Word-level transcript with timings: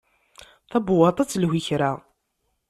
Tabewwaṭ-a 0.69 1.21
ad 1.23 1.29
telhu 1.29 1.51
i 1.59 1.61
kra. 1.67 1.91